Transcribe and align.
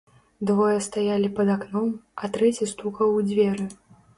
Двое 0.49 0.77
стаялі 0.85 1.29
пад 1.39 1.51
акном, 1.57 1.91
а 2.23 2.33
трэці 2.39 2.71
стукаў 2.73 3.07
у 3.19 3.25
дзверы. 3.29 3.71